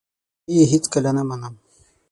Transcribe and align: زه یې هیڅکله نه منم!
زه 0.47 0.51
یې 0.55 0.63
هیڅکله 0.71 1.11
نه 1.17 1.23
منم! 1.29 1.55